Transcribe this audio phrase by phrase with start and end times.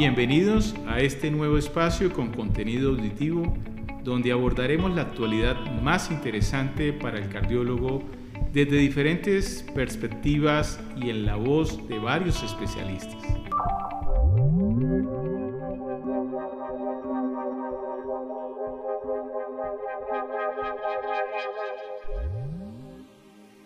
[0.00, 3.54] Bienvenidos a este nuevo espacio con contenido auditivo
[4.02, 8.02] donde abordaremos la actualidad más interesante para el cardiólogo
[8.50, 13.22] desde diferentes perspectivas y en la voz de varios especialistas.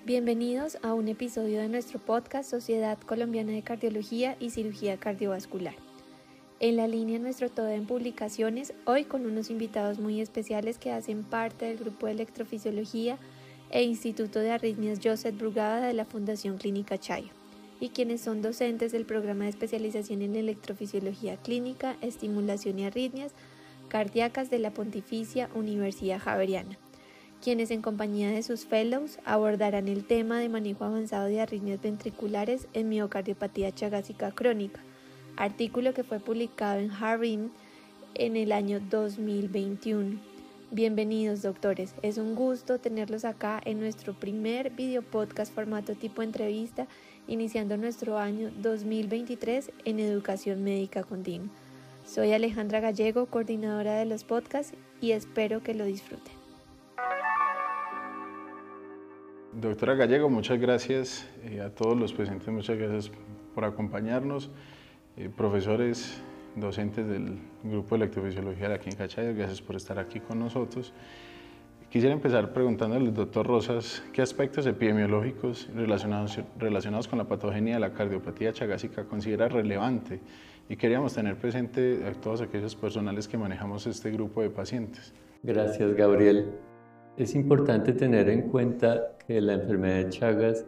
[0.04, 5.83] Bienvenidos a un episodio de nuestro podcast Sociedad Colombiana de Cardiología y Cirugía Cardiovascular.
[6.60, 11.24] En la línea Nuestro Todo en Publicaciones, hoy con unos invitados muy especiales que hacen
[11.24, 13.18] parte del grupo de electrofisiología
[13.70, 17.30] e Instituto de Arritmias Joseph Brugada de la Fundación Clínica Chayo
[17.80, 23.32] y quienes son docentes del programa de especialización en electrofisiología clínica, estimulación y arritmias
[23.88, 26.78] cardíacas de la Pontificia Universidad Javeriana
[27.44, 32.68] quienes en compañía de sus fellows abordarán el tema de manejo avanzado de arritmias ventriculares
[32.72, 34.80] en miocardiopatía chagásica crónica,
[35.36, 37.50] artículo que fue publicado en Harim
[38.14, 40.18] en el año 2021.
[40.70, 46.86] Bienvenidos doctores, es un gusto tenerlos acá en nuestro primer video podcast formato tipo entrevista,
[47.28, 51.48] iniciando nuestro año 2023 en educación médica continua.
[52.06, 56.34] Soy Alejandra Gallego, coordinadora de los podcasts y espero que lo disfruten.
[59.52, 63.12] Doctora Gallego, muchas gracias eh, a todos los presentes, muchas gracias
[63.54, 64.50] por acompañarnos.
[65.16, 66.20] Eh, profesores,
[66.56, 70.92] docentes del Grupo de Electrofisiología de aquí en Cachayo, gracias por estar aquí con nosotros.
[71.88, 77.80] Quisiera empezar preguntándole al doctor Rosas qué aspectos epidemiológicos relacionados, relacionados con la patogenia de
[77.80, 80.20] la cardiopatía chagásica considera relevante
[80.68, 85.14] y queríamos tener presente a todos aquellos personales que manejamos este grupo de pacientes.
[85.44, 86.50] Gracias, Gabriel.
[87.16, 90.66] Es importante tener en cuenta que la enfermedad de Chagas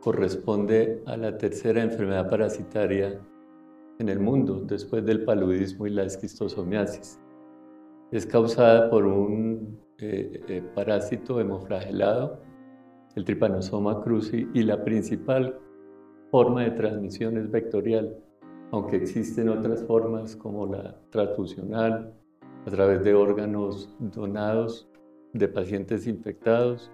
[0.00, 3.18] corresponde a la tercera enfermedad parasitaria
[3.98, 7.20] en el mundo, después del paludismo y la esquistosomiasis.
[8.10, 12.40] Es causada por un eh, eh, parásito hemoflagelado,
[13.14, 15.58] el Trypanosoma cruzi, y la principal
[16.30, 18.16] forma de transmisión es vectorial,
[18.72, 22.12] aunque existen otras formas como la transfusional,
[22.66, 24.88] a través de órganos donados
[25.32, 26.90] de pacientes infectados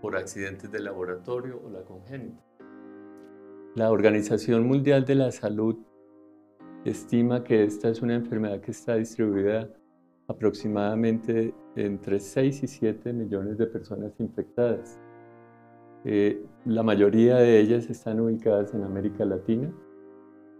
[0.00, 2.42] por accidentes de laboratorio o la congénita.
[3.74, 5.76] La Organización Mundial de la Salud
[6.84, 9.68] estima que esta es una enfermedad que está distribuida
[10.28, 14.98] aproximadamente entre 6 y 7 millones de personas infectadas.
[16.04, 19.72] Eh, la mayoría de ellas están ubicadas en América Latina,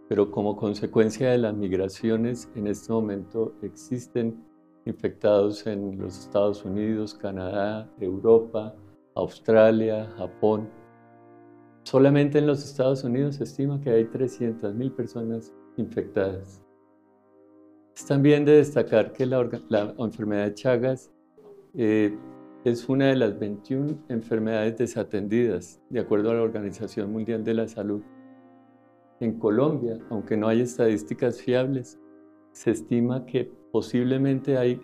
[0.08, 4.44] pero como consecuencia de las migraciones en este momento existen
[4.84, 8.74] infectados en los Estados Unidos, Canadá, Europa,
[9.14, 10.68] Australia, Japón.
[11.84, 16.62] Solamente en los Estados Unidos se estima que hay 300.000 personas infectadas.
[17.94, 21.10] Es también de destacar que la, enfermedad de Chagas
[21.74, 22.16] eh,
[22.64, 27.68] es una de las 21 enfermedades desatendidas, de acuerdo a la Organización Mundial de la
[27.68, 28.02] Salud.
[29.20, 31.98] En Colombia, aunque no hay estadísticas fiables,
[32.52, 34.80] se estima que posiblemente hay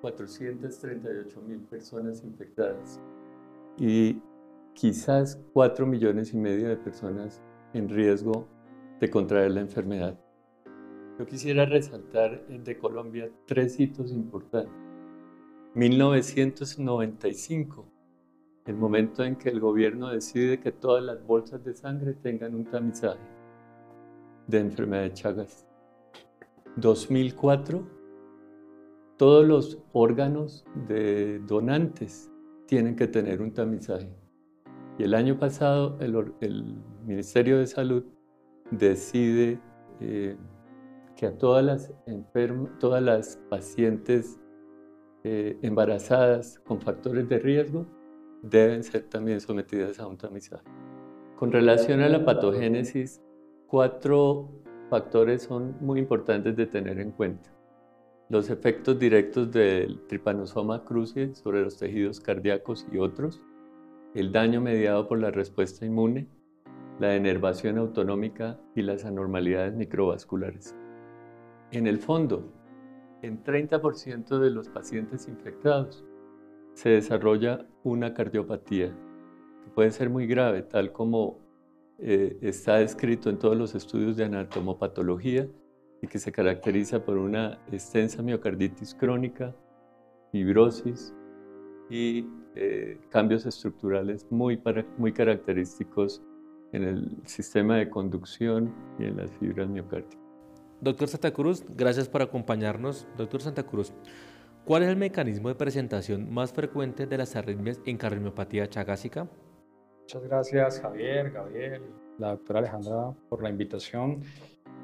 [0.00, 3.00] 438 mil personas infectadas
[3.76, 4.20] y
[4.74, 8.46] quizás 4 millones y medio de personas en riesgo
[9.00, 10.18] de contraer la enfermedad.
[11.18, 14.72] Yo quisiera resaltar de Colombia tres hitos importantes.
[15.74, 17.84] 1995,
[18.66, 22.66] el momento en que el gobierno decide que todas las bolsas de sangre tengan un
[22.66, 23.18] tamizaje
[24.46, 25.66] de enfermedad de Chagas.
[26.76, 27.84] 2004,
[29.16, 32.30] todos los órganos de donantes
[32.66, 34.14] tienen que tener un tamizaje.
[34.98, 38.04] Y el año pasado el, Ministerio de Salud
[38.70, 39.58] decide
[40.00, 40.36] eh,
[41.18, 41.92] que a todas
[43.02, 44.40] las, pacientes
[45.24, 47.86] eh, embarazadas con factores de riesgo
[48.42, 50.62] deben ser también sometidas a un tamizaje.
[51.36, 53.20] Con relación a la patogénesis,
[53.66, 54.48] cuatro
[54.90, 57.50] factores son muy importantes de tener en cuenta.
[58.28, 63.42] Los efectos directos del tripanosoma cruzi sobre los tejidos cardíacos y otros,
[64.14, 66.28] el daño mediado por la respuesta inmune,
[67.00, 70.76] la enervación autonómica y las anormalidades microvasculares.
[71.70, 72.50] En el fondo,
[73.20, 76.02] en 30% de los pacientes infectados
[76.72, 78.96] se desarrolla una cardiopatía
[79.64, 81.38] que puede ser muy grave, tal como
[81.98, 85.46] eh, está descrito en todos los estudios de anatomopatología
[86.00, 89.54] y que se caracteriza por una extensa miocarditis crónica,
[90.32, 91.14] fibrosis
[91.90, 94.62] y eh, cambios estructurales muy,
[94.96, 96.22] muy característicos
[96.72, 100.27] en el sistema de conducción y en las fibras miocárdicas.
[100.80, 103.08] Doctor Santa Cruz, gracias por acompañarnos.
[103.16, 103.92] Doctor Santa Cruz,
[104.64, 109.28] ¿cuál es el mecanismo de presentación más frecuente de las arritmias en cardiomiopatía chagásica?
[110.02, 111.82] Muchas gracias Javier, Gabriel,
[112.18, 114.22] la doctora Alejandra por la invitación.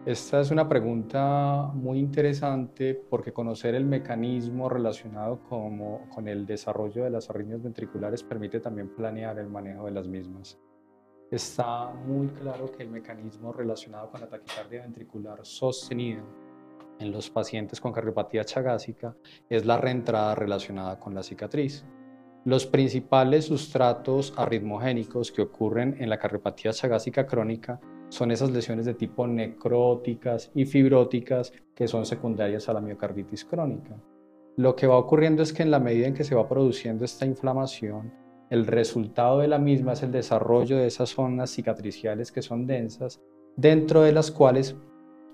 [0.04, 7.04] Esta es una pregunta muy interesante porque conocer el mecanismo relacionado como, con el desarrollo
[7.04, 10.58] de las arritmias ventriculares permite también planear el manejo de las mismas
[11.34, 16.22] está muy claro que el mecanismo relacionado con la taquicardia ventricular sostenida
[16.98, 19.16] en los pacientes con cardiopatía chagásica
[19.48, 21.84] es la reentrada relacionada con la cicatriz.
[22.44, 28.94] Los principales sustratos arritmogénicos que ocurren en la cardiopatía chagásica crónica son esas lesiones de
[28.94, 33.96] tipo necróticas y fibróticas que son secundarias a la miocarditis crónica.
[34.56, 37.26] Lo que va ocurriendo es que en la medida en que se va produciendo esta
[37.26, 38.12] inflamación,
[38.54, 43.20] el resultado de la misma es el desarrollo de esas zonas cicatriciales que son densas,
[43.56, 44.76] dentro de las cuales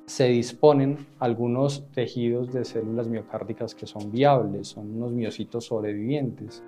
[0.07, 6.65] se disponen algunos tejidos de células miocárdicas que son viables, son unos miocitos sobrevivientes.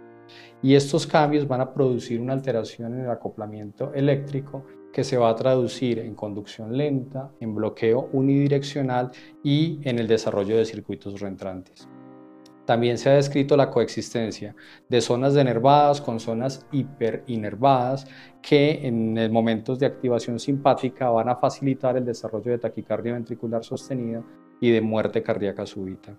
[0.62, 5.30] Y estos cambios van a producir una alteración en el acoplamiento eléctrico que se va
[5.30, 9.10] a traducir en conducción lenta, en bloqueo unidireccional
[9.42, 11.88] y en el desarrollo de circuitos reentrantes.
[12.64, 14.54] También se ha descrito la coexistencia
[14.88, 18.06] de zonas denervadas con zonas hiperinervadas
[18.40, 24.22] que en momentos de activación simpática van a facilitar el desarrollo de taquicardia ventricular sostenida
[24.60, 26.16] y de muerte cardíaca súbita.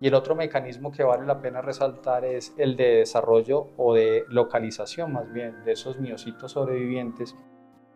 [0.00, 4.24] Y el otro mecanismo que vale la pena resaltar es el de desarrollo o de
[4.28, 7.34] localización más bien de esos miocitos sobrevivientes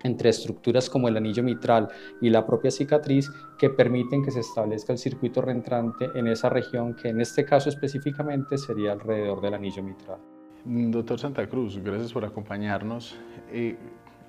[0.05, 1.89] entre estructuras como el anillo mitral
[2.21, 3.29] y la propia cicatriz
[3.59, 7.69] que permiten que se establezca el circuito reentrante en esa región que en este caso
[7.69, 10.19] específicamente sería alrededor del anillo mitral.
[10.65, 13.19] Doctor Santa Cruz, gracias por acompañarnos.
[13.53, 13.77] Eh,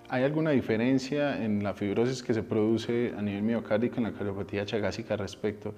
[0.10, 4.66] ¿Hay alguna diferencia en la fibrosis que se produce a nivel miocárdico en la cardiopatía
[4.66, 5.74] chagásica respecto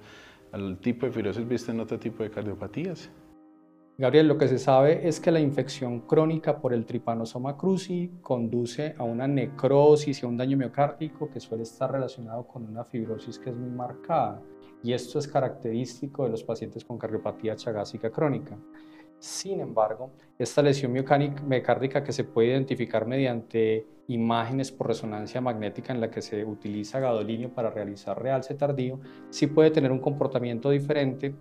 [0.52, 3.10] al tipo de fibrosis vista en otro tipo de cardiopatías?
[4.00, 8.94] Gabriel, lo que se sabe es que la infección crónica por el tripanosoma cruzi conduce
[8.96, 13.40] a una necrosis y a un daño miocárdico que suele estar relacionado con una fibrosis
[13.40, 14.40] que es muy marcada.
[14.84, 18.56] Y esto es característico de los pacientes con cardiopatía chagásica crónica.
[19.18, 26.02] Sin embargo, esta lesión miocárdica que se puede identificar mediante imágenes por resonancia magnética en
[26.02, 29.00] la que se utiliza gadolinio para realizar realce tardío,
[29.32, 31.34] sí puede tener un comportamiento diferente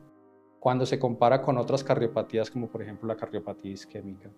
[0.67, 4.33] cuando se compara con otras cardiopatías como por ejemplo la cardiopatía isquémica.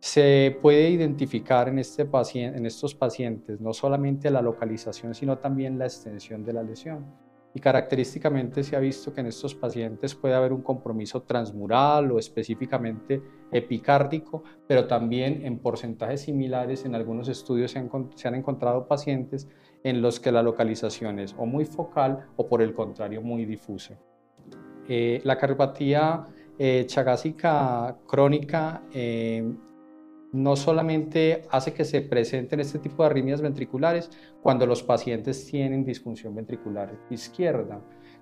[0.00, 5.84] Se puede identificar en, este en estos pacientes no solamente la localización, sino también la
[5.84, 7.06] extensión de la lesión.
[7.54, 12.18] Y característicamente se ha visto que en estos pacientes puede haber un compromiso transmural o
[12.18, 13.22] específicamente
[13.52, 19.48] epicárdico, pero también en porcentajes similares en algunos estudios se han, se han encontrado pacientes
[19.84, 23.96] en los que la localización es o muy focal o por el contrario muy difusa.
[24.88, 26.26] Eh, la cardiopatía
[26.58, 29.42] eh, chagásica crónica eh,
[30.32, 34.10] no solamente hace que se presenten este tipo de arritmias ventriculares
[34.42, 37.80] cuando los pacientes tienen disfunción ventricular izquierda.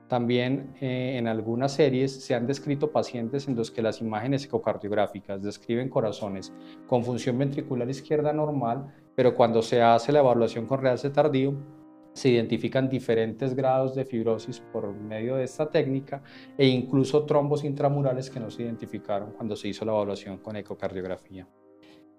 [0.09, 5.88] También en algunas series se han descrito pacientes en los que las imágenes ecocardiográficas describen
[5.88, 6.53] corazones
[6.87, 11.55] con función ventricular izquierda normal, pero cuando se hace la evaluación con realce tardío,
[12.13, 16.23] se identifican diferentes grados de fibrosis por medio de esta técnica
[16.59, 21.49] e incluso trombos intramurales que no se identificaron cuando se hizo la evaluación con ecocardiografía.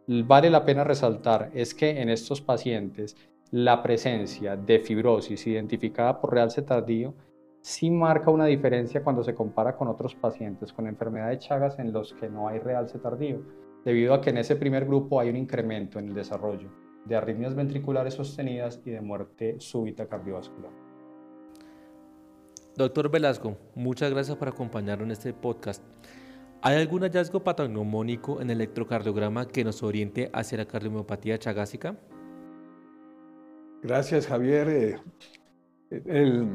[0.07, 3.15] Vale la pena resaltar es que en estos pacientes
[3.51, 7.13] la presencia de fibrosis identificada por realce tardío
[7.61, 11.93] sí marca una diferencia cuando se compara con otros pacientes con enfermedad de Chagas en
[11.93, 13.41] los que no hay realce tardío,
[13.85, 16.69] debido a que en ese primer grupo hay un incremento en el desarrollo
[17.05, 20.71] de arritmias ventriculares sostenidas y de muerte súbita cardiovascular.
[22.75, 25.83] Doctor Velasco, muchas gracias por acompañarnos en este podcast.
[26.61, 31.97] ¿Hay algún hallazgo patognomónico en el electrocardiograma que nos oriente hacia la cardiomiopatía chagásica?
[33.81, 35.01] Gracias, Javier.
[35.91, 36.47] Eh,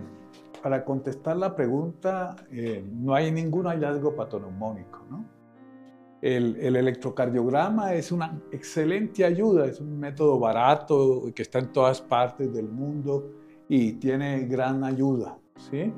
[0.63, 5.38] para contestar la pregunta, eh, no hay ningún hallazgo patognomónico, ¿no?
[6.21, 12.53] El, electrocardiograma es una excelente ayuda, es un método barato que está en todas partes
[12.53, 13.31] del mundo
[13.69, 15.39] y tiene gran ayuda.
[15.71, 15.93] ¿sí?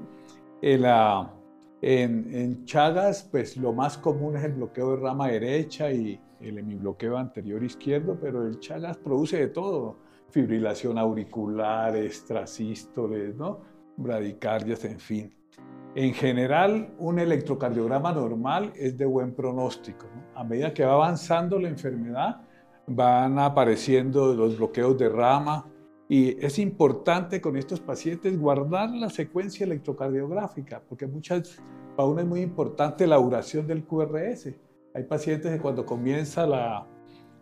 [0.85, 1.33] Ah,
[1.81, 6.59] en, en, Chagas, pues lo más común es el bloqueo de rama derecha y el
[6.59, 9.97] hemibloqueo anterior izquierdo, pero el Chagas produce de todo,
[10.29, 13.61] fibrilación auricular, extrasístoles, ¿no?
[13.97, 15.35] bradicardias, en fin.
[15.97, 20.07] En general, un electrocardiograma normal es de buen pronóstico.
[20.37, 22.43] A medida que va avanzando la enfermedad,
[22.87, 25.67] van apareciendo los bloqueos de rama
[26.09, 31.63] Y es importante con estos pacientes guardar la secuencia electrocardiográfica, porque muchas,
[31.97, 34.49] para uno es muy importante la duración del QRS.
[34.93, 36.85] Hay pacientes que cuando comienza la,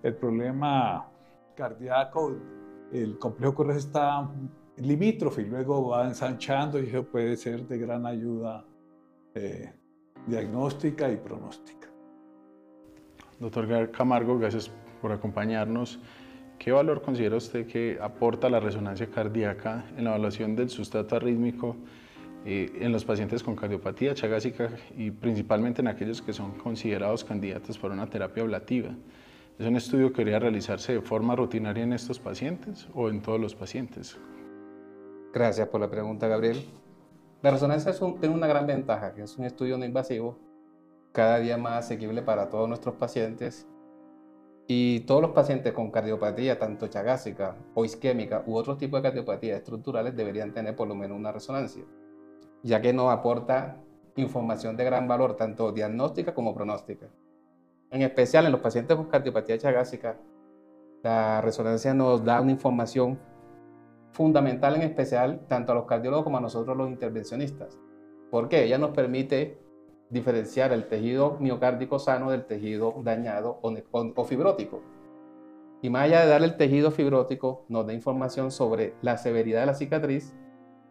[0.03, 1.09] el problema
[1.55, 2.37] cardíaco,
[2.93, 4.31] el complejo QRS está
[4.81, 8.65] limítrofe y luego va ensanchando y eso puede ser de gran ayuda
[9.35, 9.73] eh,
[10.27, 11.89] diagnóstica y pronóstica.
[13.39, 14.71] Doctor Camargo, gracias
[15.01, 16.01] por acompañarnos.
[16.59, 21.77] ¿Qué valor considera usted que aporta la resonancia cardíaca en la evaluación del sustrato arrítmico
[22.45, 27.79] eh, en los pacientes con cardiopatía chagásica y principalmente en aquellos que son considerados candidatos
[27.79, 28.91] para una terapia ablativa?
[29.59, 33.41] ¿Es un estudio que debería realizarse de forma rutinaria en estos pacientes o en todos
[33.41, 34.19] los pacientes?
[35.33, 36.65] Gracias por la pregunta, Gabriel.
[37.43, 40.39] La resonancia tiene una gran ventaja, que es un estudio no invasivo,
[41.13, 43.67] cada día más asequible para todos nuestros pacientes
[44.67, 49.57] y todos los pacientes con cardiopatía, tanto chagásica o isquémica u otros tipos de cardiopatía
[49.57, 51.85] estructurales deberían tener por lo menos una resonancia,
[52.63, 53.77] ya que nos aporta
[54.17, 57.07] información de gran valor, tanto diagnóstica como pronóstica.
[57.91, 60.17] En especial en los pacientes con cardiopatía chagásica,
[61.03, 63.19] la resonancia nos da una información
[64.13, 67.79] fundamental en especial tanto a los cardiólogos como a nosotros los intervencionistas.
[68.31, 69.59] porque Ella nos permite
[70.11, 74.83] diferenciar el tejido miocárdico sano del tejido dañado o, fibrótico.
[75.83, 79.67] Y más allá de darle el tejido fibrótico, nos da información sobre la severidad de
[79.67, 80.35] la cicatriz,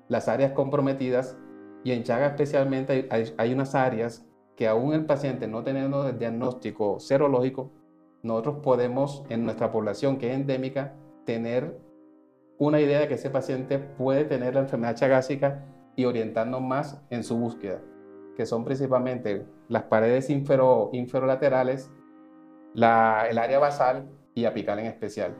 [0.07, 1.37] las áreas comprometidas
[1.83, 6.99] y en Chaga especialmente hay, unas áreas que aún el paciente no teniendo el diagnóstico
[6.99, 7.71] serológico,
[8.23, 10.95] nosotros podemos en nuestra población que es endémica
[11.25, 11.79] tener
[12.59, 17.23] una idea de que ese paciente puede tener la enfermedad chagásica y orientarnos más en
[17.23, 17.81] su búsqueda
[18.37, 21.91] que son principalmente las paredes infero, inferolaterales,
[22.75, 25.35] la, el área basal y apical en especial.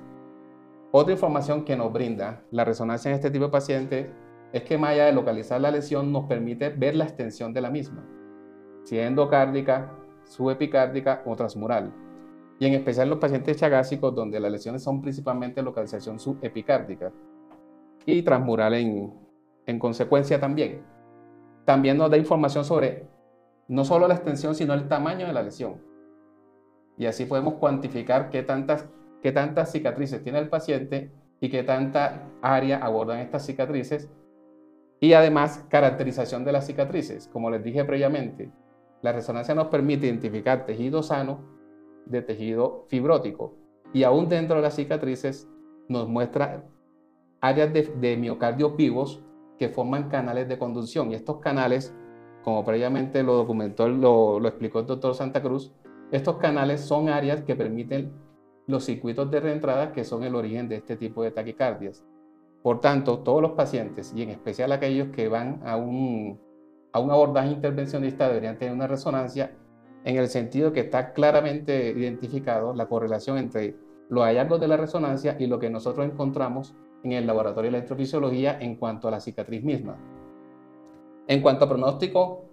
[0.92, 4.08] Otra información que nos brinda la resonancia en este tipo de pacientes
[4.52, 7.70] es que más allá de localizar la lesión nos permite ver la extensión de la
[7.70, 8.04] misma,
[8.84, 9.92] si es endocárdica,
[10.24, 11.94] subepicárdica o transmural.
[12.60, 17.12] Y en especial los pacientes chagásicos donde las lesiones son principalmente localización subepicárdica
[18.06, 19.14] y transmural en,
[19.66, 20.82] en consecuencia también
[21.68, 23.10] también nos da información sobre
[23.68, 25.82] no solo la extensión, sino el tamaño de la lesión.
[26.98, 28.88] Y así podemos cuantificar qué tantas,
[29.22, 31.12] qué tantas cicatrices tiene el paciente
[31.42, 34.10] y qué tanta área abordan estas cicatrices.
[35.02, 37.28] Y además, caracterización de las cicatrices.
[37.28, 38.50] Como les dije previamente,
[39.02, 41.57] la resonancia nos permite identificar tejido sano
[42.10, 43.56] de tejido fibrótico.
[43.94, 45.50] Y aún dentro de las cicatrices
[45.88, 46.64] nos muestra
[47.42, 49.24] áreas de, de miocardios vivos
[49.58, 51.12] que forman canales de conducción.
[51.12, 51.94] Y estos canales,
[52.44, 55.74] como previamente lo documentó, lo, explicó el doctor Santa Cruz,
[56.12, 58.14] estos canales son áreas que permiten
[58.68, 62.06] los circuitos de reentrada que son el origen de este tipo de taquicardias.
[62.62, 66.40] Por tanto, todos los pacientes, y en especial aquellos que van a un,
[66.92, 69.56] a un abordaje intervencionista, deberían tener una resonancia
[70.08, 73.76] en el sentido que está claramente identificado la correlación entre
[74.08, 76.74] los hallazgos de la resonancia y lo que nosotros encontramos
[77.04, 79.98] en el laboratorio de electrofisiología en cuanto a la cicatriz misma.
[81.28, 82.46] En cuanto a pronóstico,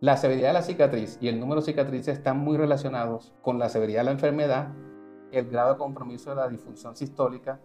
[0.00, 3.68] la severidad de la cicatriz y el número de cicatrices están muy relacionados con la
[3.68, 4.72] severidad de la enfermedad,
[5.30, 7.60] el grado de compromiso de la disfunción sistólica,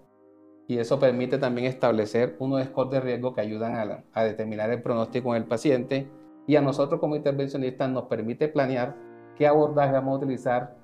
[0.68, 4.84] y eso permite también establecer unos scores de riesgo que ayudan a, a determinar el
[4.84, 6.08] pronóstico en el paciente
[6.50, 8.96] y a nosotros como intervencionistas nos permite planear
[9.38, 10.76] qué abordaje vamos a utilizar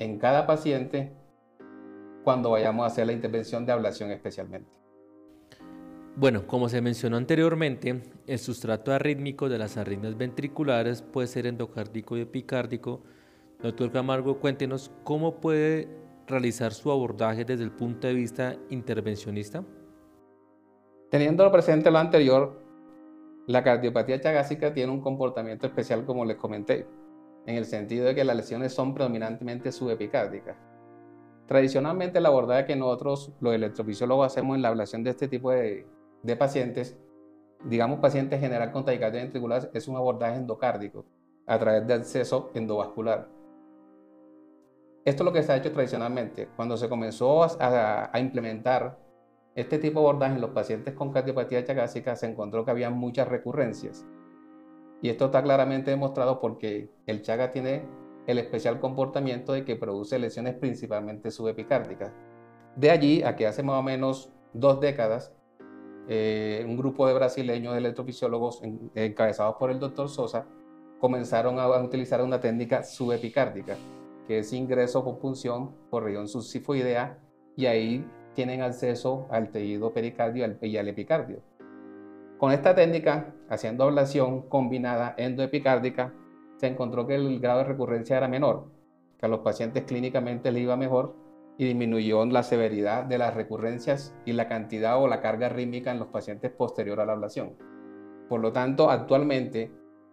[0.00, 1.12] en cada paciente
[2.24, 4.68] cuando vayamos a hacer la intervención de ablación especialmente.
[6.16, 12.16] Bueno, como se mencionó anteriormente, el sustrato arrítmico de las arritmias ventriculares puede ser endocárdico
[12.16, 13.04] y epicárdico.
[13.62, 15.88] Doctor Camargo, cuéntenos cómo puede
[16.26, 19.62] realizar su abordaje desde el punto de vista intervencionista.
[21.10, 22.61] Teniendo presente lo anterior,
[23.46, 26.86] la cardiopatía chagásica tiene un comportamiento especial como les comenté,
[27.46, 30.56] en el sentido de que las lesiones son predominantemente subepicárdicas
[31.52, 35.86] Tradicionalmente el abordaje que nosotros los electrofisiólogos hacemos en la ablación de este tipo de,
[36.38, 36.96] pacientes,
[37.64, 41.04] digamos pacientes general con taquicardia ventricular, es un abordaje endocárdico
[41.46, 43.28] a través de acceso endovascular.
[45.04, 46.48] Esto es lo que se ha hecho tradicionalmente.
[46.54, 48.98] Cuando se comenzó a, a implementar
[49.54, 53.28] este tipo de abordaje en los pacientes con cardiopatía chagásica, se encontró que había muchas
[53.28, 54.06] recurrencias.
[55.02, 57.84] Y esto está claramente demostrado porque el chaga tiene
[58.26, 62.12] el especial comportamiento de que produce lesiones principalmente subepicárdicas.
[62.76, 65.34] De allí a que hace más o menos dos décadas,
[66.08, 68.62] eh, un grupo de brasileños electrofisiólogos
[68.94, 70.46] encabezados por el doctor Sosa
[70.98, 73.76] comenzaron a, utilizar una técnica subepicárdica,
[74.26, 77.18] que es ingreso por punción por región subsifoidea,
[77.56, 81.40] y ahí tienen acceso al tejido pericardio y al epicardio.
[82.38, 86.12] Con esta técnica, haciendo ablación combinada endoepicárdica,
[86.56, 88.66] se encontró que el grado de recurrencia era menor,
[89.18, 91.14] que a los pacientes clínicamente les iba mejor
[91.58, 95.98] y disminuyó la severidad de las recurrencias y la cantidad o la carga rítmica en
[95.98, 97.56] los pacientes posterior a la ablación.
[98.28, 99.70] Por lo tanto, actualmente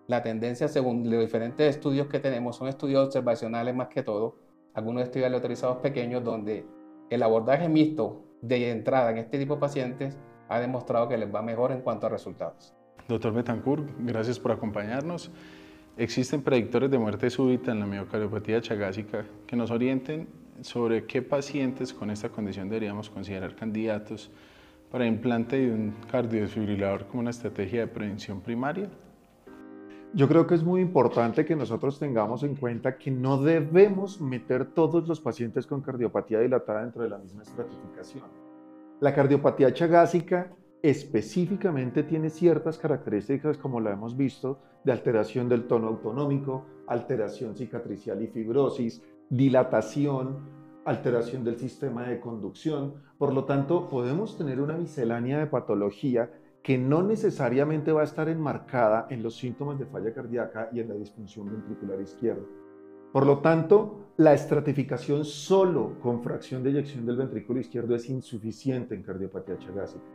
[0.07, 4.35] la tendencia según los diferentes estudios que tenemos son estudios observacionales más que todo,
[4.73, 6.65] algunos estudios aleatorizados pequeños donde
[7.09, 11.41] el abordaje mixto de entrada en este tipo de pacientes ha demostrado que les va
[11.41, 12.73] mejor en cuanto a resultados.
[13.07, 15.31] Doctor Betancourt, gracias por acompañarnos.
[15.97, 20.27] ¿Existen predictores de muerte súbita en la miocardiopatía chagásica que nos orienten
[20.61, 24.31] sobre qué pacientes con esta condición deberíamos considerar candidatos
[24.91, 28.89] para implante de un cardiodesfibrilador como una estrategia de prevención primaria?
[30.11, 34.65] Yo creo que es muy importante que nosotros tengamos en cuenta que no debemos meter
[34.73, 38.23] todos los pacientes con cardiopatía dilatada dentro de la misma estratificación.
[39.01, 40.51] La cardiopatía chagásica
[40.81, 48.19] específicamente tiene ciertas características, como la hemos visto, de alteración del tono autonómico, alteración cicatricial
[48.23, 50.39] y fibrosis, dilatación,
[50.85, 52.95] alteración del sistema de conducción.
[53.19, 56.31] Por lo tanto, podemos tener una miscelánea de patología
[56.63, 60.89] que no necesariamente va a estar enmarcada en los síntomas de falla cardíaca y en
[60.89, 62.43] la disfunción ventricular izquierda.
[63.11, 68.93] Por lo tanto, la estratificación solo con fracción de eyección del ventrículo izquierdo es insuficiente
[68.93, 70.05] en cardiopatía chagásica.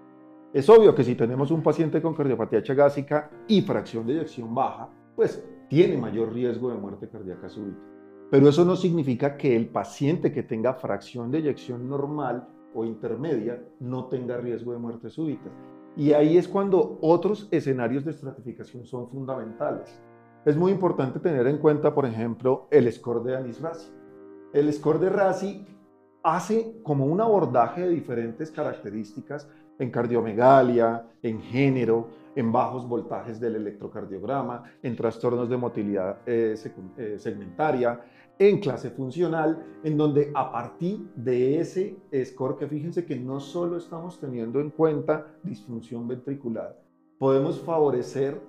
[0.53, 4.89] Es obvio que si tenemos un paciente con cardiopatía chagásica y fracción de eyección baja,
[5.17, 7.81] pues tiene mayor riesgo de muerte cardíaca súbita.
[8.31, 13.61] Pero eso no significa que el paciente que tenga fracción de eyección normal o intermedia
[13.81, 15.51] no tenga riesgo de muerte súbita.
[15.97, 20.01] Y ahí es cuando otros escenarios de estratificación son fundamentales.
[20.45, 23.91] Es muy importante tener en cuenta, por ejemplo, el score de Anis-Razi.
[24.53, 25.67] El score de Razi
[26.23, 33.57] hace como un abordaje de diferentes características en cardiomegalia, en género, en bajos voltajes del
[33.57, 36.57] electrocardiograma, en trastornos de motilidad eh,
[36.97, 38.01] eh, segmentaria,
[38.39, 43.77] en clase funcional, en donde a partir de ese score, que fíjense que no solo
[43.77, 46.77] estamos teniendo en cuenta disfunción ventricular,
[47.19, 48.41] podemos favorecer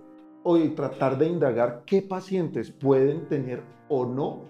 [0.44, 4.44] o tratar de indagar qué pacientes pueden tener o no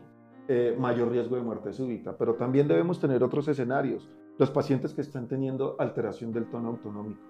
[0.47, 4.09] eh, mayor riesgo de muerte súbita, pero también debemos tener otros escenarios.
[4.37, 7.21] Los pacientes que están teniendo alteración del tono autonómico,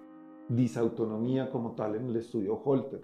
[0.50, 3.02] disautonomía como tal en el estudio Holter,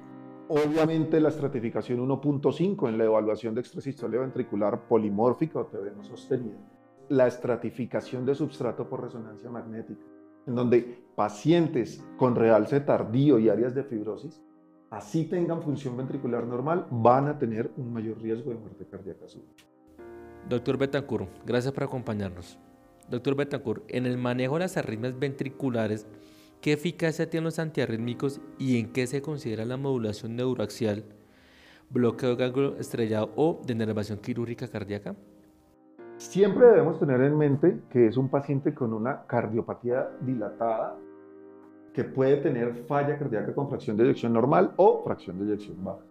[0.54, 6.58] Obviamente la estratificación 1.5 en la evaluación de extrasistolia ventricular polimórfica o TV no sostenida.
[7.08, 10.04] La estratificación de substrato por resonancia magnética,
[10.46, 14.44] en donde pacientes con realce tardío y áreas de fibrosis,
[14.90, 19.64] así tengan función ventricular normal, van a tener un mayor riesgo de muerte cardíaca súbita.
[20.50, 22.60] Doctor Betancourt, gracias por acompañarnos.
[23.10, 26.08] Doctor Betancourt, en el manejo de las arritmias ventriculares,
[26.62, 31.04] ¿Qué eficacia tienen los antiarrítmicos y en qué se considera la modulación neuroaxial,
[31.90, 35.16] bloqueo ganglio estrellado o denervación quirúrgica cardíaca?
[36.18, 41.00] Siempre debemos tener en mente que es un paciente con una cardiopatía dilatada
[41.96, 46.06] que puede tener falla cardíaca con fracción de eyección normal o fracción de eyección baja.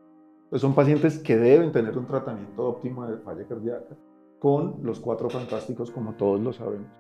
[0.50, 3.94] Pues son pacientes que deben tener un tratamiento óptimo de falla cardíaca
[4.40, 6.90] con los cuatro fantásticos como todos lo sabemos.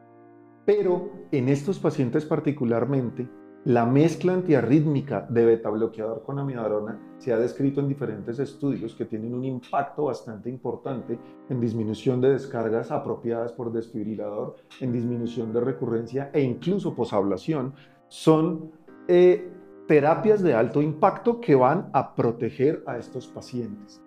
[0.64, 3.28] Pero en estos pacientes particularmente,
[3.64, 9.04] la mezcla antiarrítmica de beta bloqueador con amiodarona se ha descrito en diferentes estudios que
[9.04, 11.18] tienen un impacto bastante importante
[11.50, 17.74] en disminución de descargas apropiadas por desfibrilador, en disminución de recurrencia e incluso posablación.
[18.08, 18.70] Son
[19.06, 19.52] eh,
[19.86, 24.00] terapias de alto impacto que van a proteger a estos pacientes.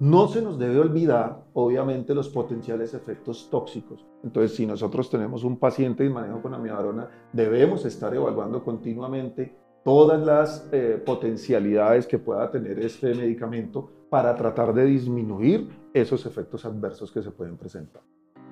[0.00, 4.06] No se nos debe olvidar, obviamente, los potenciales efectos tóxicos.
[4.22, 10.24] Entonces, si nosotros tenemos un paciente en manejo con amiodarona, debemos estar evaluando continuamente todas
[10.24, 17.10] las eh, potencialidades que pueda tener este medicamento para tratar de disminuir esos efectos adversos
[17.10, 18.02] que se pueden presentar.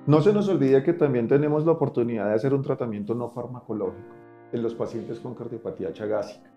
[0.05, 4.15] No se nos olvide que también tenemos la oportunidad de hacer un tratamiento no farmacológico
[4.51, 6.56] en los pacientes con cardiopatía chagásica.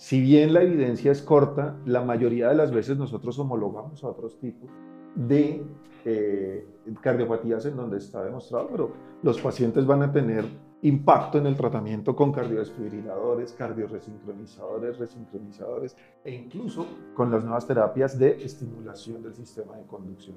[0.00, 4.38] Si bien la evidencia es corta, la mayoría de las veces nosotros homologamos a otros
[4.38, 4.70] tipos
[5.14, 5.62] de
[6.06, 6.66] eh,
[7.02, 10.46] cardiopatías en donde está demostrado, pero los pacientes van a tener
[10.80, 18.42] impacto en el tratamiento con cardiodesfibriladores, cardioresincronizadores, resincronizadores e incluso con las nuevas terapias de
[18.42, 20.36] estimulación del sistema de conducción.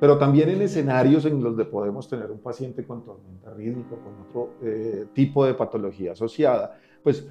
[0.00, 4.28] Pero también en escenarios en los que podemos tener un paciente con tormenta rítmica, con
[4.28, 7.24] otro eh, tipo de patología asociada, pues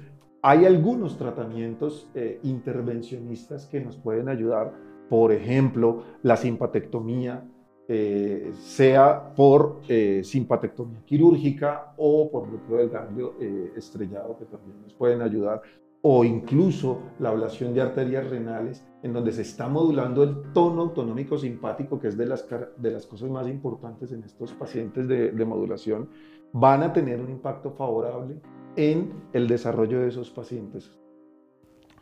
[0.48, 4.72] hay algunos tratamientos eh, intervencionistas que nos pueden ayudar,
[5.08, 7.42] por ejemplo, la simpatectomía,
[7.88, 14.80] eh, sea por eh, simpatectomía quirúrgica o por núcleo del ganglio eh, estrellado, que también
[14.82, 15.62] nos pueden ayudar,
[16.00, 21.38] o incluso la ablación de arterias renales, en donde se está modulando el tono autonómico
[21.38, 25.44] simpático, que es de las, de las cosas más importantes en estos pacientes de, de
[25.44, 26.08] modulación,
[26.52, 28.40] van a tener un impacto favorable
[28.76, 30.90] en el desarrollo de esos pacientes.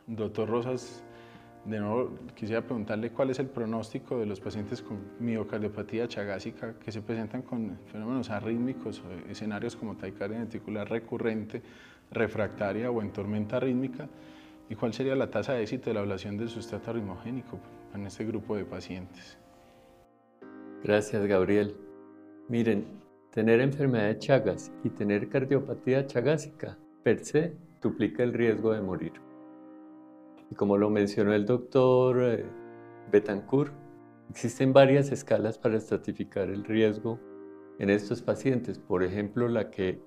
[0.06, 1.02] Doctor Rosas,
[1.64, 6.92] de nuevo, quisiera preguntarle cuál es el pronóstico de los pacientes con miocardiopatía chagásica que
[6.92, 11.62] se presentan con fenómenos arrítmicos, o escenarios como taquicardia ventricular recurrente,
[12.10, 14.08] refractaria o en tormenta rítmica,
[14.68, 17.58] y cuál sería la tasa de éxito de la ablación del sustrato arritmogénico
[17.94, 19.38] en este grupo de pacientes.
[20.82, 21.76] Gracias, Gabriel.
[22.48, 23.03] Miren,
[23.34, 29.12] tener enfermedad de Chagas y tener cardiopatía chagásica per se duplica el riesgo de morir.
[30.52, 32.44] Y como lo mencionó el doctor eh,
[33.10, 33.72] Betancourt,
[34.30, 37.18] existen varias escalas para estratificar el riesgo
[37.80, 38.78] en estos pacientes.
[38.78, 40.00] Por ejemplo, la que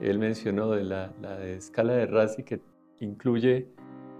[0.00, 1.12] él mencionó de la,
[1.46, 2.62] escala de RASI, que
[3.00, 3.66] incluye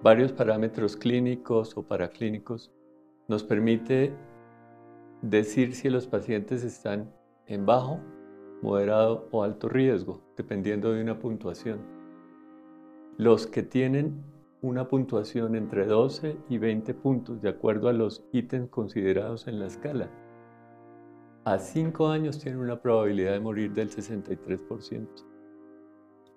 [0.02, 2.72] varios parámetros clínicos o paraclínicos,
[3.28, 4.12] nos permite
[5.22, 7.12] decir si los pacientes están
[7.46, 8.00] en bajo,
[8.62, 11.81] moderado o alto riesgo, dependiendo de una puntuación.
[13.16, 14.23] Los que tienen
[14.62, 19.66] una puntuación entre 12 y 20 puntos de acuerdo a los ítems considerados en la
[19.66, 20.11] escala.
[21.44, 25.07] A 5 años tienen una probabilidad de morir del 63%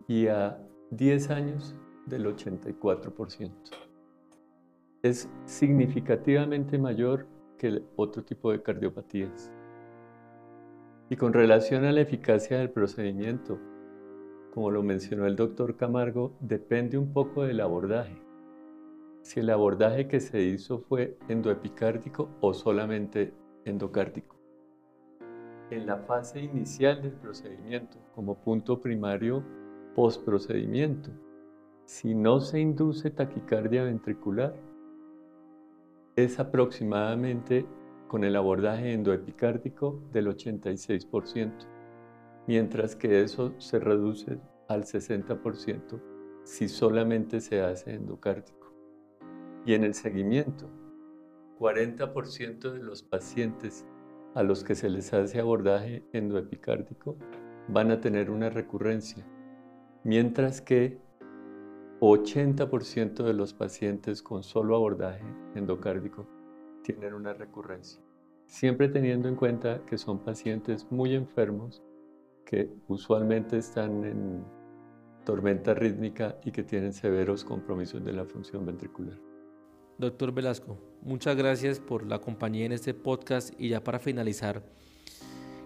[0.08, 0.58] y a
[0.92, 3.52] 10 años del 84%.
[5.02, 9.52] Es significativamente mayor que el otro tipo de cardiopatías.
[11.10, 13.60] Y con relación a la eficacia del procedimiento,
[14.54, 18.22] como lo mencionó el doctor Camargo, depende un poco del abordaje.
[19.22, 23.34] Si el abordaje que se hizo fue endoepicárdico o solamente
[23.66, 24.36] endocárdico.
[25.70, 29.44] En la fase inicial del procedimiento, como punto primario
[29.96, 31.10] postprocedimiento,
[31.86, 34.54] si no se induce taquicardia ventricular,
[36.16, 37.66] es aproximadamente
[38.13, 41.52] con el abordaje endoepicárdico del 86%
[42.45, 45.99] mientras que eso se reduce al 60%
[46.43, 48.71] si solamente se hace endocárdico.
[49.65, 50.69] Y en el seguimiento,
[51.58, 53.84] 40% de los pacientes
[54.36, 57.17] a los que se les hace abordaje endoepicárdico
[57.67, 59.26] van a tener una recurrencia,
[60.04, 60.99] mientras que
[61.99, 66.28] 80% de los pacientes con solo abordaje endocárdico
[66.84, 68.03] tienen una recurrencia.
[68.54, 71.82] Siempre teniendo en cuenta que son pacientes muy enfermos
[72.46, 74.46] que usualmente están en
[75.26, 79.18] tormenta rítmica y que tienen severos compromisos de la función ventricular.
[79.98, 84.62] Doctor Velasco, muchas gracias por la compañía en este podcast y ya para finalizar,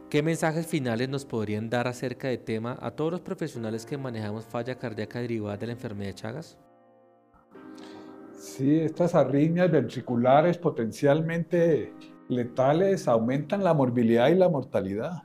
[0.09, 4.45] ¿qué mensajes finales nos podrían dar acerca del tema a todos los profesionales que manejamos
[4.45, 6.57] falla cardíaca derivada de la enfermedad de Chagas?
[8.31, 11.91] Sí, estas arritmias ventriculares potencialmente
[12.29, 15.23] letales aumentan la morbilidad y la mortalidad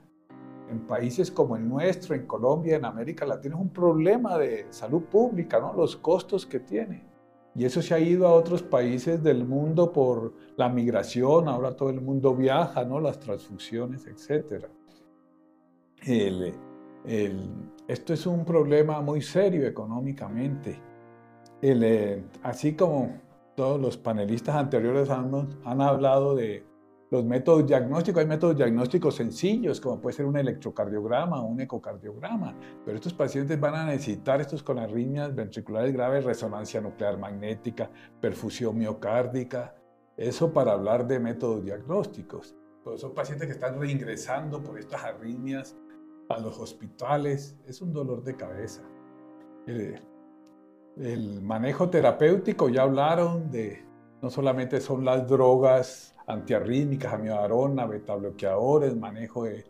[0.72, 5.02] en países como el nuestro, en Colombia, en América Latina, es un problema de salud
[5.02, 5.72] pública, ¿no?
[5.74, 7.04] los costos que tiene.
[7.54, 11.90] Y eso se ha ido a otros países del mundo por la migración, ahora todo
[11.90, 12.98] el mundo viaja, ¿no?
[12.98, 14.64] las transfusiones, etc.
[17.86, 20.80] esto es un problema muy serio económicamente.
[21.60, 23.20] Eh, así como
[23.54, 26.71] todos los panelistas anteriores han, han hablado de
[27.12, 32.57] los métodos diagnósticos, hay métodos diagnósticos sencillos, como puede ser un electrocardiograma o un ecocardiograma,
[32.87, 38.79] pero estos pacientes van a necesitar estos con arritmias ventriculares graves, resonancia nuclear magnética, perfusión
[38.79, 39.75] miocárdica,
[40.16, 42.57] eso para hablar de métodos diagnósticos.
[42.83, 45.77] Pero son pacientes que están reingresando por estas arritmias
[46.31, 48.81] a los hospitales, es un dolor de cabeza.
[49.66, 50.01] El,
[50.96, 53.85] el manejo terapéutico, ya hablaron de,
[54.22, 59.64] no solamente son las drogas antiarrítmicas, amiodarona, betabloqueadores, manejo de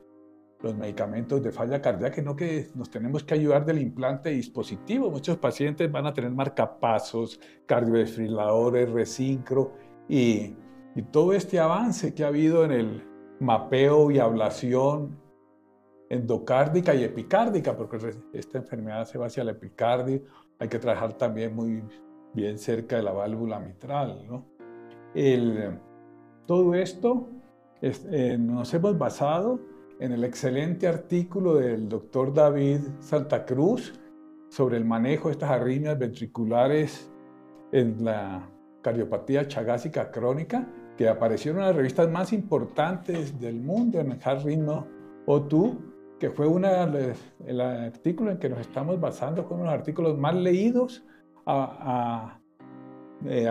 [0.60, 5.10] los medicamentos de falla cardíaca, no que nos tenemos que ayudar del implante dispositivo.
[5.10, 9.72] Muchos pacientes van a tener marcapasos, cardiodesfibriladores, resincro
[10.08, 10.54] y,
[10.94, 13.02] y todo este avance que ha habido en el
[13.40, 15.18] mapeo y ablación
[16.10, 17.98] endocárdica y epicárdica, porque
[18.34, 20.20] esta enfermedad se va hacia la epicardia,
[20.58, 21.82] hay que trabajar también muy
[22.34, 24.26] bien cerca de la válvula mitral.
[24.28, 24.46] ¿no?
[26.46, 27.28] Todo esto
[27.80, 29.60] eh, nos hemos basado
[30.00, 33.92] en el excelente artículo del doctor David Santa Cruz
[34.48, 37.10] sobre el manejo de estas arritmias ventriculares
[37.70, 38.48] en la
[38.82, 40.66] cardiopatía chagásica crónica,
[40.96, 44.86] que aparecieron en las revistas más importantes del mundo, en el Hard Ritmo
[45.26, 45.78] o tú,
[46.18, 46.84] que fue una,
[47.46, 51.04] el artículo en que nos estamos basando, con uno de los artículos más leídos
[51.46, 52.38] a,
[53.24, 53.48] eh,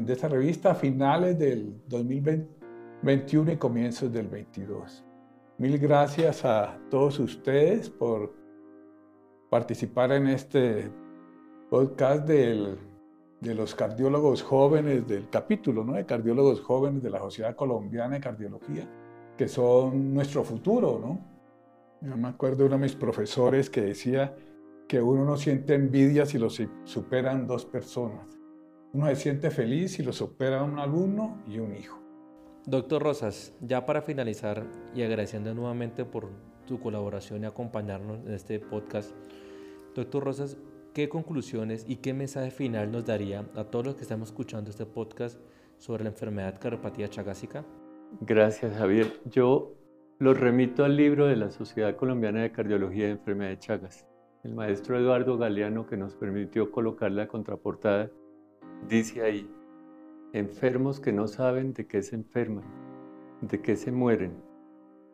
[0.00, 5.04] de esta revista a finales del 2021 y comienzos del 22.
[5.58, 8.34] Mil gracias a todos ustedes por
[9.50, 10.90] participar en este
[11.70, 12.76] podcast del,
[13.40, 15.92] de los cardiólogos jóvenes del capítulo, ¿no?
[15.92, 18.88] De cardiólogos jóvenes de la Sociedad Colombiana de Cardiología,
[19.36, 21.34] que son nuestro futuro, ¿no?
[22.00, 24.34] Yo me acuerdo de uno de mis profesores que decía
[24.88, 28.38] que uno no siente envidia si lo superan dos personas.
[28.92, 32.00] Uno se siente feliz si lo supera un alumno y un hijo.
[32.66, 36.30] Doctor Rosas, ya para finalizar y agradeciendo nuevamente por
[36.66, 39.12] tu colaboración y acompañarnos en este podcast,
[39.94, 40.56] doctor Rosas,
[40.94, 44.86] ¿qué conclusiones y qué mensaje final nos daría a todos los que estamos escuchando este
[44.86, 45.38] podcast
[45.76, 47.66] sobre la enfermedad cardiopatía chagásica?
[48.20, 49.12] Gracias, Javier.
[49.24, 49.74] Yo
[50.18, 54.06] los remito al libro de la Sociedad Colombiana de Cardiología de Enfermedad de Chagas.
[54.44, 58.10] El maestro Eduardo Galeano, que nos permitió colocar la contraportada,
[58.90, 59.50] dice ahí,
[60.34, 62.64] enfermos que no saben de qué se enferman,
[63.40, 64.36] de qué se mueren,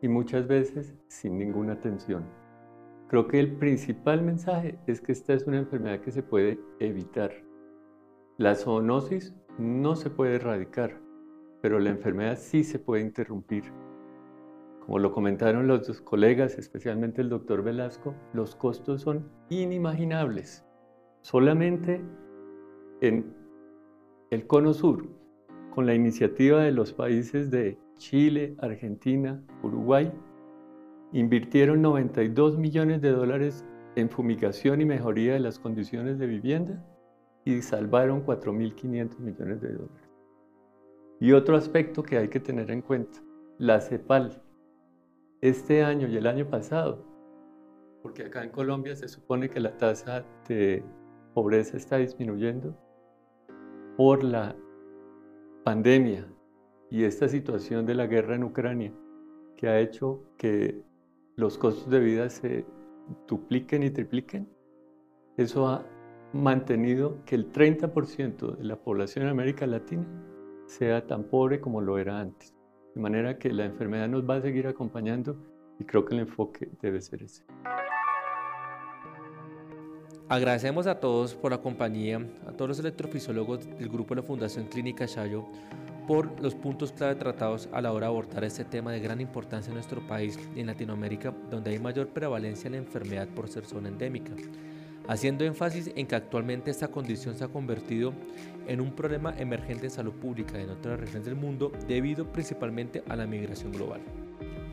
[0.01, 2.25] y muchas veces sin ninguna atención.
[3.07, 7.31] Creo que el principal mensaje es que esta es una enfermedad que se puede evitar.
[8.37, 10.99] La zoonosis no se puede erradicar,
[11.61, 13.63] pero la enfermedad sí se puede interrumpir.
[14.85, 20.65] Como lo comentaron los dos colegas, especialmente el doctor Velasco, los costos son inimaginables.
[21.21, 22.01] Solamente
[23.01, 23.33] en
[24.31, 25.07] el Cono Sur,
[25.69, 30.11] con la iniciativa de los países de Chile, Argentina, Uruguay,
[31.13, 33.65] invirtieron 92 millones de dólares
[33.95, 36.83] en fumigación y mejoría de las condiciones de vivienda
[37.45, 40.09] y salvaron 4.500 millones de dólares.
[41.19, 43.19] Y otro aspecto que hay que tener en cuenta,
[43.57, 44.41] la CEPAL,
[45.41, 47.03] este año y el año pasado,
[48.03, 50.83] porque acá en Colombia se supone que la tasa de
[51.33, 52.77] pobreza está disminuyendo,
[53.97, 54.55] por la
[55.63, 56.27] pandemia
[56.89, 58.93] y esta situación de la guerra en Ucrania,
[59.57, 60.81] que ha hecho que
[61.35, 62.65] los costos de vida se
[63.27, 64.47] dupliquen y tripliquen,
[65.37, 65.85] eso ha
[66.33, 70.05] mantenido que el 30% de la población en América Latina
[70.65, 72.60] sea tan pobre como lo era antes.
[72.93, 75.35] De manera que la enfermedad nos va a seguir acompañando
[75.79, 77.43] y creo que el enfoque debe ser ese.
[80.27, 84.65] Agradecemos a todos por la compañía, a todos los electrofisiólogos del grupo de la Fundación
[84.67, 85.45] Clínica Chayo
[86.07, 89.69] por los puntos clave tratados a la hora de abordar este tema de gran importancia
[89.69, 93.65] en nuestro país y en Latinoamérica, donde hay mayor prevalencia en la enfermedad por ser
[93.65, 94.31] zona endémica,
[95.07, 98.13] haciendo énfasis en que actualmente esta condición se ha convertido
[98.67, 103.15] en un problema emergente de salud pública en otras regiones del mundo debido principalmente a
[103.15, 104.01] la migración global.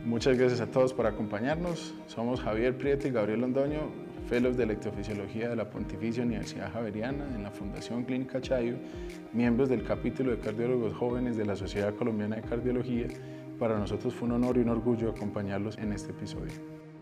[0.05, 1.95] Muchas gracias a todos por acompañarnos.
[2.07, 3.91] Somos Javier Prieto y Gabriel Londoño,
[4.29, 8.77] fellows de electrofisiología de la Pontificia Universidad Javeriana en la Fundación Clínica Chayo,
[9.33, 13.09] miembros del capítulo de cardiólogos jóvenes de la Sociedad Colombiana de Cardiología.
[13.59, 16.53] Para nosotros fue un honor y un orgullo acompañarlos en este episodio.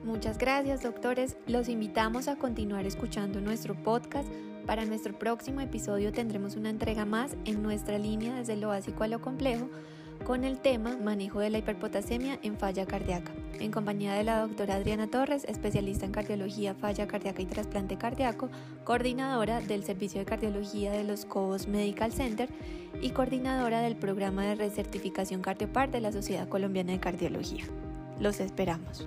[0.04, 1.36] Muchas gracias, doctores.
[1.46, 4.28] Los invitamos a continuar escuchando nuestro podcast.
[4.66, 9.08] Para nuestro próximo episodio tendremos una entrega más en nuestra línea desde lo básico a
[9.08, 9.68] lo complejo
[10.24, 14.74] con el tema Manejo de la hiperpotasemia en falla cardíaca, en compañía de la doctora
[14.74, 18.48] Adriana Torres, especialista en cardiología, falla cardíaca y trasplante cardíaco,
[18.82, 22.48] coordinadora del Servicio de Cardiología de los Cobos Medical Center
[23.00, 27.64] y coordinadora del programa de recertificación Cardiopar de la Sociedad Colombiana de Cardiología.
[28.18, 29.06] Los esperamos.